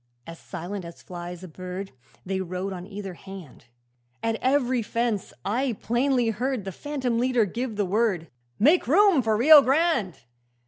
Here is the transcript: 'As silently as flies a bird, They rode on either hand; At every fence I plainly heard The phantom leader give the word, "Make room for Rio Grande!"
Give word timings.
'As 0.25 0.39
silently 0.39 0.87
as 0.87 1.03
flies 1.03 1.43
a 1.43 1.47
bird, 1.47 1.91
They 2.25 2.41
rode 2.41 2.73
on 2.73 2.87
either 2.87 3.13
hand; 3.13 3.65
At 4.23 4.37
every 4.41 4.81
fence 4.81 5.31
I 5.45 5.73
plainly 5.79 6.29
heard 6.29 6.65
The 6.65 6.71
phantom 6.71 7.19
leader 7.19 7.45
give 7.45 7.75
the 7.75 7.85
word, 7.85 8.27
"Make 8.57 8.87
room 8.87 9.21
for 9.21 9.37
Rio 9.37 9.61
Grande!" 9.61 10.17